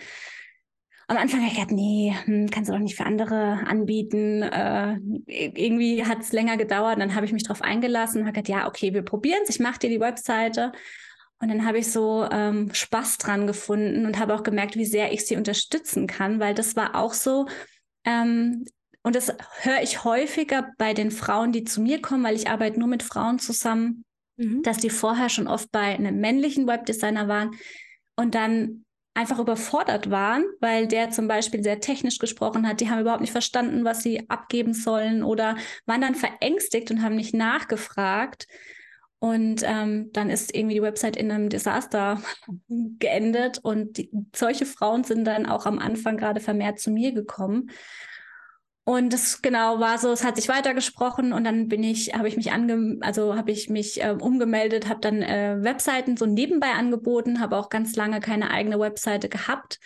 [1.06, 4.42] am Anfang habe ich gedacht, nee, hm, kannst du doch nicht für andere anbieten.
[4.42, 6.98] Äh, irgendwie hat es länger gedauert.
[6.98, 9.50] Dann habe ich mich darauf eingelassen und habe gedacht, ja, okay, wir probieren es.
[9.50, 10.72] Ich mache dir die Webseite.
[11.40, 15.12] Und dann habe ich so ähm, Spaß dran gefunden und habe auch gemerkt, wie sehr
[15.12, 17.46] ich sie unterstützen kann, weil das war auch so.
[18.04, 18.64] Ähm,
[19.04, 22.80] und das höre ich häufiger bei den Frauen, die zu mir kommen, weil ich arbeite
[22.80, 24.04] nur mit Frauen zusammen,
[24.38, 24.62] mhm.
[24.62, 27.50] dass die vorher schon oft bei einem männlichen Webdesigner waren
[28.16, 32.80] und dann einfach überfordert waren, weil der zum Beispiel sehr technisch gesprochen hat.
[32.80, 37.14] Die haben überhaupt nicht verstanden, was sie abgeben sollen oder waren dann verängstigt und haben
[37.14, 38.46] nicht nachgefragt.
[39.18, 42.22] Und ähm, dann ist irgendwie die Website in einem Desaster
[42.98, 43.58] geendet.
[43.62, 47.70] Und die, solche Frauen sind dann auch am Anfang gerade vermehrt zu mir gekommen.
[48.86, 52.36] Und das genau war so, es hat sich weitergesprochen und dann bin ich, habe ich
[52.36, 57.40] mich ange, also habe ich mich äh, umgemeldet, habe dann äh, Webseiten so nebenbei angeboten,
[57.40, 59.80] habe auch ganz lange keine eigene Webseite gehabt.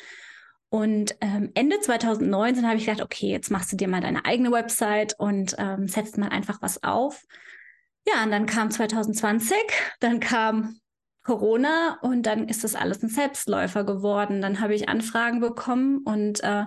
[0.69, 4.51] Und ähm, Ende 2019 habe ich gedacht, okay, jetzt machst du dir mal deine eigene
[4.51, 7.25] Website und ähm, setzt mal einfach was auf.
[8.05, 9.57] Ja, und dann kam 2020,
[10.01, 10.81] dann kam
[11.23, 14.43] Corona und dann ist das alles ein Selbstläufer geworden.
[14.43, 16.65] Dann habe ich Anfragen bekommen und äh,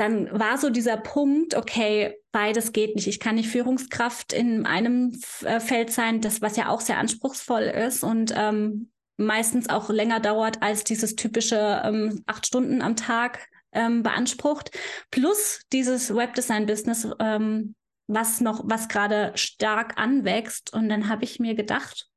[0.00, 3.06] dann war so dieser Punkt, okay, beides geht nicht.
[3.06, 7.64] Ich kann nicht Führungskraft in einem äh, Feld sein, das was ja auch sehr anspruchsvoll
[7.64, 13.46] ist und ähm, meistens auch länger dauert als dieses typische ähm, acht Stunden am Tag
[13.72, 14.70] ähm, beansprucht.
[15.10, 17.74] Plus dieses Webdesign-Business, ähm,
[18.06, 20.72] was noch, was gerade stark anwächst.
[20.72, 22.08] Und dann habe ich mir gedacht,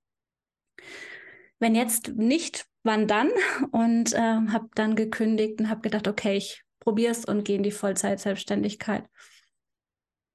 [1.60, 3.30] wenn jetzt nicht, wann dann?
[3.72, 7.72] Und äh, habe dann gekündigt und habe gedacht, okay, ich probierst und geh in die
[7.72, 9.06] Vollzeit-Selbstständigkeit.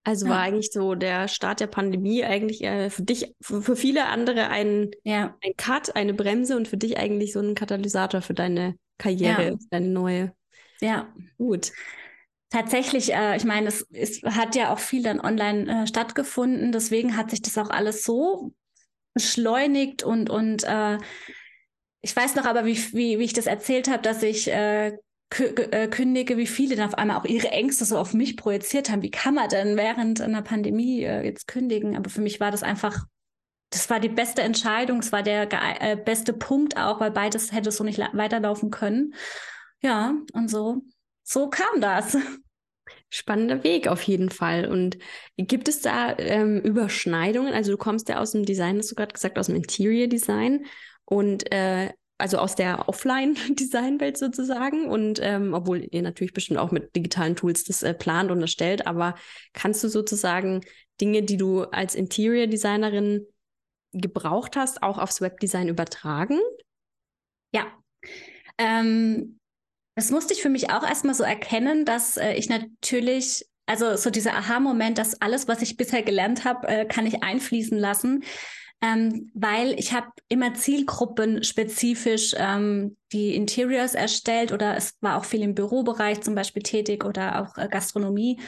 [0.05, 0.33] Also ja.
[0.33, 4.49] war eigentlich so der Start der Pandemie eigentlich äh, für dich, für, für, viele andere
[4.49, 5.37] ein, ja.
[5.45, 9.57] ein Cut, eine Bremse und für dich eigentlich so ein Katalysator für deine Karriere, ja.
[9.71, 10.33] deine neue.
[10.81, 11.13] Ja.
[11.37, 11.73] Gut.
[12.51, 17.17] Tatsächlich, äh, ich meine, es, es, hat ja auch viel dann online äh, stattgefunden, deswegen
[17.17, 18.53] hat sich das auch alles so
[19.13, 20.97] beschleunigt und, und äh,
[22.01, 24.99] ich weiß noch aber, wie, wie, wie ich das erzählt habe, dass ich äh, äh,
[25.31, 29.03] kündige, wie viele dann auf einmal auch ihre Ängste so auf mich projiziert haben.
[29.03, 31.97] Wie kann man denn während einer Pandemie äh, jetzt kündigen?
[31.97, 33.05] Aber für mich war das einfach,
[33.71, 35.49] das war die beste Entscheidung, es war der
[35.83, 39.15] äh, beste Punkt auch, weil beides hätte so nicht weiterlaufen können.
[39.83, 40.83] Ja, und so,
[41.25, 42.17] so kam das.
[43.11, 44.67] Spannender Weg auf jeden Fall.
[44.67, 44.99] Und
[45.37, 47.53] gibt es da ähm, Überschneidungen?
[47.53, 50.65] Also du kommst ja aus dem Design, hast du gerade gesagt, aus dem Interior Design.
[51.05, 54.89] Und äh, also aus der Offline-Design-Welt sozusagen.
[54.89, 58.87] Und ähm, obwohl ihr natürlich bestimmt auch mit digitalen Tools das äh, plant und erstellt,
[58.87, 59.15] aber
[59.53, 60.61] kannst du sozusagen
[61.01, 63.25] Dinge, die du als Interior-Designerin
[63.93, 66.39] gebraucht hast, auch aufs Webdesign übertragen?
[67.53, 67.67] Ja.
[68.59, 69.39] Ähm,
[69.95, 74.11] das musste ich für mich auch erstmal so erkennen, dass äh, ich natürlich, also so
[74.11, 78.25] dieser Aha-Moment, dass alles, was ich bisher gelernt habe, äh, kann ich einfließen lassen.
[78.81, 85.43] Ähm, weil ich habe immer zielgruppenspezifisch ähm, die Interiors erstellt oder es war auch viel
[85.43, 88.39] im Bürobereich zum Beispiel tätig oder auch äh, Gastronomie.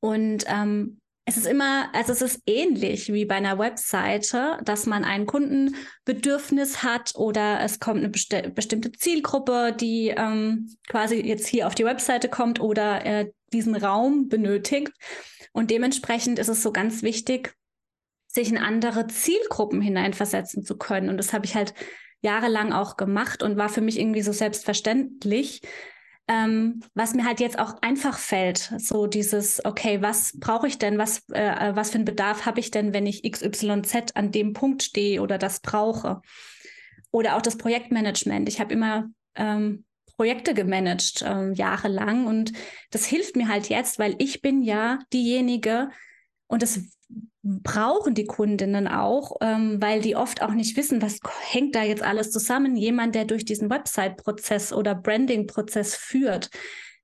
[0.00, 5.04] Und ähm, es ist immer, also es ist ähnlich wie bei einer Webseite, dass man
[5.04, 11.66] ein Kundenbedürfnis hat oder es kommt eine besti bestimmte Zielgruppe, die ähm, quasi jetzt hier
[11.66, 14.92] auf die Webseite kommt oder äh, diesen Raum benötigt.
[15.52, 17.54] Und dementsprechend ist es so ganz wichtig,
[18.38, 21.08] sich in andere Zielgruppen hineinversetzen zu können.
[21.08, 21.74] Und das habe ich halt
[22.20, 25.62] jahrelang auch gemacht und war für mich irgendwie so selbstverständlich,
[26.28, 30.98] ähm, was mir halt jetzt auch einfach fällt, so dieses, okay, was brauche ich denn,
[30.98, 34.84] was, äh, was für einen Bedarf habe ich denn, wenn ich XYZ an dem Punkt
[34.84, 36.20] stehe oder das brauche?
[37.10, 38.48] Oder auch das Projektmanagement.
[38.48, 39.84] Ich habe immer ähm,
[40.16, 42.52] Projekte gemanagt, äh, jahrelang und
[42.90, 45.88] das hilft mir halt jetzt, weil ich bin ja diejenige,
[46.48, 46.80] und das
[47.42, 51.20] brauchen die Kundinnen auch, ähm, weil die oft auch nicht wissen, was
[51.50, 52.76] hängt da jetzt alles zusammen.
[52.76, 56.50] Jemand, der durch diesen Website-Prozess oder Branding-Prozess führt,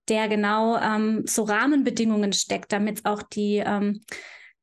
[0.08, 4.00] der genau ähm, so Rahmenbedingungen steckt, damit auch die ähm,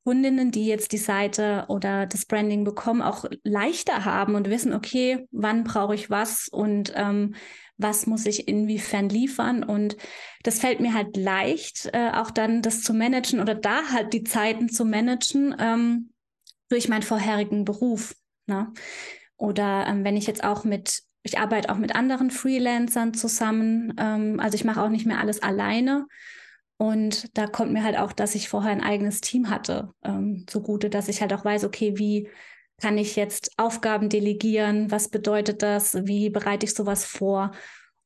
[0.03, 5.27] Kundinnen, die jetzt die Seite oder das Branding bekommen, auch leichter haben und wissen, okay,
[5.31, 7.35] wann brauche ich was und ähm,
[7.81, 9.63] was muss ich inwiefern liefern.
[9.63, 9.97] Und
[10.43, 14.23] das fällt mir halt leicht, äh, auch dann das zu managen oder da halt die
[14.23, 16.11] Zeiten zu managen ähm,
[16.69, 18.15] durch meinen vorherigen Beruf.
[18.47, 18.71] Ne?
[19.37, 24.39] Oder ähm, wenn ich jetzt auch mit, ich arbeite auch mit anderen Freelancern zusammen, ähm,
[24.39, 26.07] also ich mache auch nicht mehr alles alleine.
[26.77, 30.89] Und da kommt mir halt auch, dass ich vorher ein eigenes Team hatte, ähm, zugute,
[30.89, 32.27] dass ich halt auch weiß, okay, wie
[32.81, 34.89] kann ich jetzt Aufgaben delegieren?
[34.89, 35.95] Was bedeutet das?
[36.05, 37.51] Wie bereite ich sowas vor?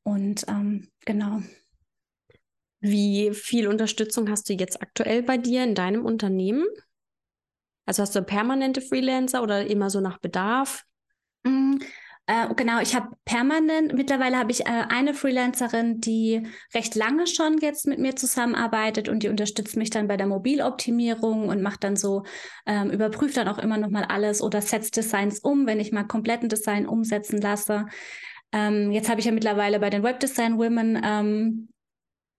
[0.02, 1.40] Und ähm, genau.
[2.80, 6.66] Wie viel Unterstützung hast du jetzt aktuell bei dir in deinem Unternehmen?
[7.86, 10.84] Also hast du permanente Freelancer oder immer so nach Bedarf?
[12.28, 16.42] Äh, genau, ich habe permanent, mittlerweile habe ich äh, eine Freelancerin, die
[16.74, 21.48] recht lange schon jetzt mit mir zusammenarbeitet und die unterstützt mich dann bei der Mobiloptimierung
[21.48, 22.24] und macht dann so,
[22.66, 26.48] ähm, überprüft dann auch immer nochmal alles oder setzt Designs um, wenn ich mal kompletten
[26.48, 27.86] Design umsetzen lasse.
[28.50, 31.68] Ähm, jetzt habe ich ja mittlerweile bei den Webdesign Women ähm,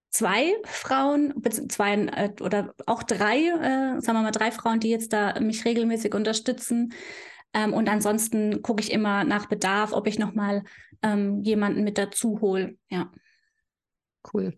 [0.10, 1.34] zwei Frauen,
[1.70, 5.64] zwei äh, oder auch drei, äh, sagen wir mal drei Frauen, die jetzt da mich
[5.64, 6.94] regelmäßig unterstützen.
[7.54, 10.64] Ähm, und ansonsten gucke ich immer nach Bedarf, ob ich nochmal
[11.02, 12.78] ähm, jemanden mit dazu hole.
[12.90, 13.12] Ja.
[14.34, 14.58] Cool.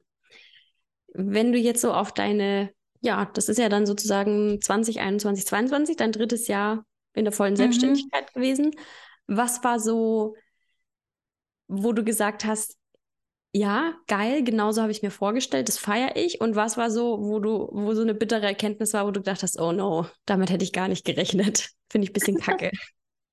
[1.13, 2.71] Wenn du jetzt so auf deine,
[3.02, 7.58] ja, das ist ja dann sozusagen 2021, 2022, dein drittes Jahr in der vollen mhm.
[7.58, 8.39] Selbstständigkeit mhm.
[8.39, 8.71] gewesen.
[9.28, 10.36] Was war so,
[11.67, 12.78] wo du gesagt hast,
[13.51, 16.39] ja, geil, genauso habe ich mir vorgestellt, das feiere ich.
[16.39, 19.41] Und was war so, wo du, wo so eine bittere Erkenntnis war, wo du gedacht
[19.41, 21.71] hast, oh no, damit hätte ich gar nicht gerechnet.
[21.89, 22.71] Finde ich ein bisschen kacke.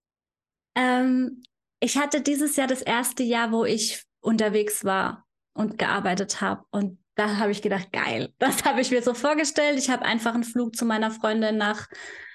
[0.75, 1.43] ähm,
[1.81, 6.65] ich hatte dieses Jahr das erste Jahr, wo ich unterwegs war und gearbeitet habe.
[6.71, 9.79] Und da habe ich gedacht, geil, das habe ich mir so vorgestellt.
[9.79, 11.89] Ich habe einfach einen Flug zu meiner Freundin nach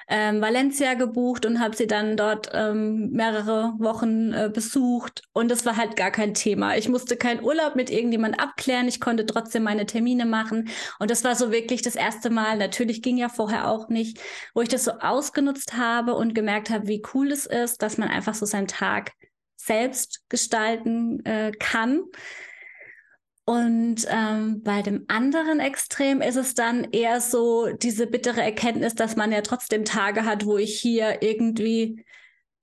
[0.08, 5.24] ähm, Valencia gebucht und habe sie dann dort ähm, mehrere Wochen äh, besucht.
[5.34, 6.76] Und das war halt gar kein Thema.
[6.78, 8.88] Ich musste keinen Urlaub mit irgendjemand abklären.
[8.88, 10.70] Ich konnte trotzdem meine Termine machen.
[11.00, 12.58] Und das war so wirklich das erste Mal.
[12.58, 14.20] Natürlich ging ja vorher auch nicht,
[14.54, 18.10] wo ich das so ausgenutzt habe und gemerkt habe, wie cool es ist, dass man
[18.10, 19.12] einfach so seinen Tag
[19.56, 22.04] selbst gestalten äh, kann.
[23.46, 29.16] Und ähm, bei dem anderen Extrem ist es dann eher so diese bittere Erkenntnis, dass
[29.16, 32.06] man ja trotzdem Tage hat, wo ich hier irgendwie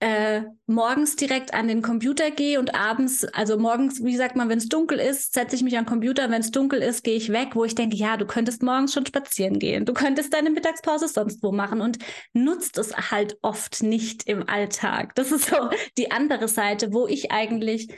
[0.00, 4.58] äh, morgens direkt an den Computer gehe und abends, also morgens, wie sagt man, wenn
[4.58, 7.50] es dunkel ist, setze ich mich am Computer, wenn es dunkel ist, gehe ich weg,
[7.54, 11.42] wo ich denke, ja, du könntest morgens schon spazieren gehen, du könntest deine Mittagspause sonst
[11.42, 11.98] wo machen und
[12.32, 15.16] nutzt es halt oft nicht im Alltag.
[15.16, 17.88] Das ist so die andere Seite, wo ich eigentlich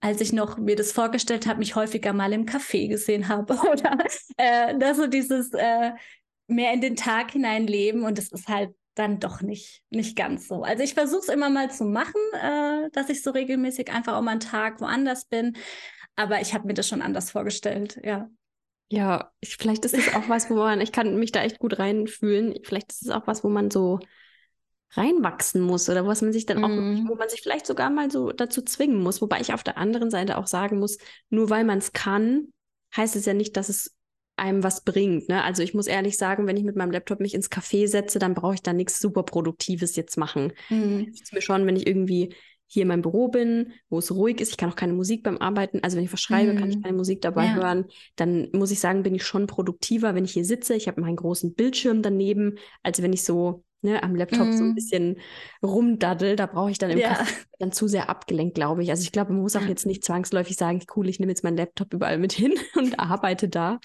[0.00, 3.98] als ich noch mir das vorgestellt habe, mich häufiger mal im Café gesehen habe oder
[4.36, 5.92] äh, das so dieses äh,
[6.46, 10.62] mehr in den Tag hineinleben und das ist halt dann doch nicht, nicht ganz so.
[10.62, 14.22] Also ich versuche es immer mal zu machen, äh, dass ich so regelmäßig einfach auch
[14.22, 15.56] mal einen Tag woanders bin,
[16.14, 18.28] aber ich habe mir das schon anders vorgestellt, ja.
[18.90, 21.78] Ja, ich, vielleicht ist es auch was, wo man, ich kann mich da echt gut
[21.78, 22.58] reinfühlen.
[22.62, 24.00] Vielleicht ist es auch was, wo man so
[24.92, 27.08] reinwachsen muss oder was man sich dann auch, mm.
[27.08, 29.22] wo man sich vielleicht sogar mal so dazu zwingen muss.
[29.22, 30.98] Wobei ich auf der anderen Seite auch sagen muss,
[31.30, 32.48] nur weil man es kann,
[32.96, 33.96] heißt es ja nicht, dass es
[34.36, 35.28] einem was bringt.
[35.28, 35.42] Ne?
[35.42, 38.34] Also ich muss ehrlich sagen, wenn ich mit meinem Laptop mich ins Café setze, dann
[38.34, 40.52] brauche ich da nichts super Produktives jetzt machen.
[41.08, 42.34] Es ist mir schon, wenn ich irgendwie
[42.66, 44.50] hier in meinem Büro bin, wo es ruhig ist.
[44.50, 45.80] Ich kann auch keine Musik beim Arbeiten.
[45.82, 46.56] Also wenn ich was schreibe, mm.
[46.56, 46.82] kann ich mhm.
[46.82, 47.54] keine Musik dabei ja.
[47.54, 47.84] hören.
[48.16, 50.74] Dann muss ich sagen, bin ich schon produktiver, wenn ich hier sitze.
[50.74, 54.52] Ich habe meinen großen Bildschirm daneben, als wenn ich so ne, am Laptop mm.
[54.52, 54.74] so ein mhm.
[54.74, 55.18] bisschen
[55.62, 56.36] rumdaddel.
[56.36, 57.24] Da brauche ich dann im ja.
[57.58, 58.90] dann zu sehr abgelenkt, glaube ich.
[58.90, 61.56] Also ich glaube, man muss auch jetzt nicht zwangsläufig sagen, cool, ich nehme jetzt meinen
[61.56, 63.80] Laptop überall mit hin und arbeite da.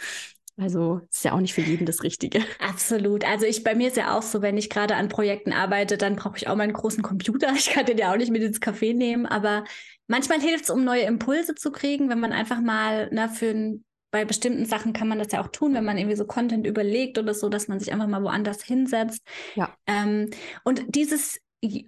[0.59, 2.41] Also ist ja auch nicht für jeden das Richtige.
[2.67, 3.23] Absolut.
[3.25, 6.15] Also ich bei mir ist ja auch so, wenn ich gerade an Projekten arbeite, dann
[6.15, 7.53] brauche ich auch meinen großen Computer.
[7.55, 9.65] Ich kann den ja auch nicht mit ins Café nehmen, aber
[10.07, 13.49] manchmal hilft es, um neue Impulse zu kriegen, wenn man einfach mal na, ne, für
[13.49, 16.65] ein bei bestimmten Sachen kann man das ja auch tun, wenn man irgendwie so Content
[16.65, 19.21] überlegt oder so, dass man sich einfach mal woanders hinsetzt.
[19.55, 19.75] Ja.
[19.85, 20.29] Ähm,
[20.63, 21.39] und dieses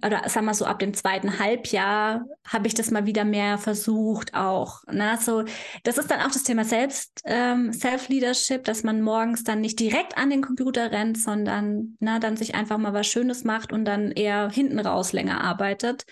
[0.04, 4.34] oder sag mal so ab dem zweiten Halbjahr habe ich das mal wieder mehr versucht
[4.34, 4.82] auch.
[4.90, 5.16] Ne?
[5.20, 5.44] So,
[5.84, 10.18] das ist dann auch das Thema Selbst, ähm, Self-Leadership, dass man morgens dann nicht direkt
[10.18, 13.84] an den Computer rennt, sondern na, ne, dann sich einfach mal was Schönes macht und
[13.84, 16.04] dann eher hinten raus länger arbeitet.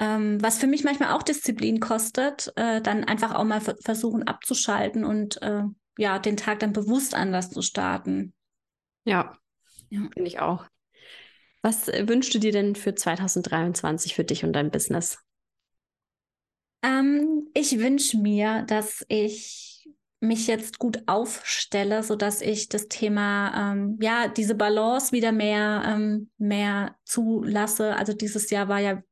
[0.00, 5.04] Ähm, was für mich manchmal auch Disziplin kostet, äh, dann einfach auch mal versuchen abzuschalten
[5.04, 5.62] und äh,
[5.98, 8.32] ja, den Tag dann bewusst anders zu starten.
[9.04, 9.36] Ja,
[9.90, 10.00] ja.
[10.14, 10.64] finde ich auch.
[11.60, 15.18] Was äh, wünschst du dir denn für 2023 für dich und dein Business?
[16.82, 19.86] Ähm, ich wünsche mir, dass ich
[20.20, 25.82] mich jetzt gut aufstelle, so dass ich das Thema, ähm, ja, diese Balance wieder mehr,
[25.86, 27.96] ähm, mehr zulasse.
[27.96, 29.02] Also dieses Jahr war ja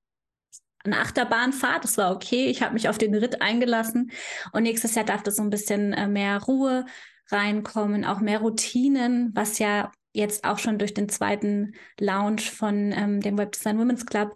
[0.84, 2.46] eine Achterbahnfahrt, das war okay.
[2.46, 4.10] Ich habe mich auf den Ritt eingelassen
[4.52, 6.86] und nächstes Jahr darf das so ein bisschen äh, mehr Ruhe
[7.30, 13.20] reinkommen, auch mehr Routinen, was ja jetzt auch schon durch den zweiten Launch von ähm,
[13.20, 14.34] dem Web Design Women's Club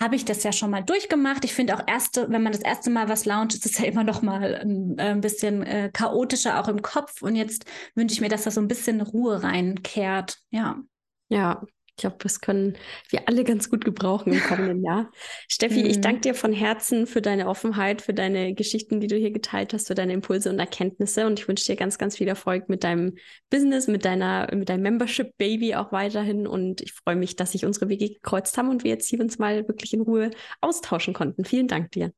[0.00, 1.44] habe ich das ja schon mal durchgemacht.
[1.44, 4.04] Ich finde auch erste, wenn man das erste Mal was launcht, ist es ja immer
[4.04, 7.22] noch mal ein, ein bisschen äh, chaotischer auch im Kopf.
[7.22, 7.64] Und jetzt
[7.94, 10.38] wünsche ich mir, dass da so ein bisschen Ruhe reinkehrt.
[10.50, 10.82] Ja.
[11.28, 11.62] Ja,
[11.96, 12.76] ich glaube, das können
[13.08, 15.10] wir alle ganz gut gebrauchen im kommenden Jahr.
[15.48, 15.86] Steffi, mhm.
[15.86, 19.72] ich danke dir von Herzen für deine Offenheit, für deine Geschichten, die du hier geteilt
[19.72, 21.26] hast, für deine Impulse und Erkenntnisse.
[21.26, 23.14] Und ich wünsche dir ganz, ganz viel Erfolg mit deinem
[23.48, 26.46] Business, mit deiner, mit deinem Membership Baby auch weiterhin.
[26.46, 29.38] Und ich freue mich, dass sich unsere Wege gekreuzt haben und wir jetzt hier uns
[29.38, 31.46] mal wirklich in Ruhe austauschen konnten.
[31.46, 32.12] Vielen Dank dir.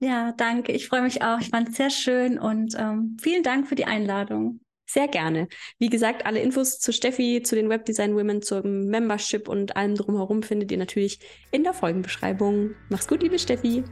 [0.00, 0.72] Ja, danke.
[0.72, 1.38] Ich freue mich auch.
[1.38, 4.63] Ich fand es sehr schön und ähm, vielen Dank für die Einladung.
[4.94, 5.48] Sehr gerne.
[5.80, 10.44] Wie gesagt, alle Infos zu Steffi, zu den Webdesign Women, zum Membership und allem drumherum
[10.44, 11.18] findet ihr natürlich
[11.50, 12.76] in der Folgenbeschreibung.
[12.90, 13.82] Mach's gut, liebe Steffi.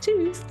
[0.00, 0.44] Tschüss.